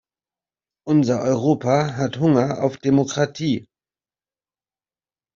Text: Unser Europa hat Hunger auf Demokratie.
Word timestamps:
Unser 0.83 1.21
Europa 1.21 1.95
hat 1.95 2.17
Hunger 2.17 2.63
auf 2.63 2.77
Demokratie. 2.77 3.67